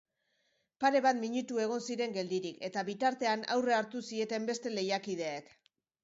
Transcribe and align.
Pare 0.83 0.99
bat 1.05 1.17
minutu 1.23 1.59
egon 1.65 1.83
ziren 1.91 2.15
geldirik 2.15 2.57
eta 2.69 2.83
bitartean 2.87 3.43
aurre 3.57 3.75
hartu 3.81 4.01
zieten 4.13 4.49
beste 4.51 4.73
lehiakideek. 4.79 5.53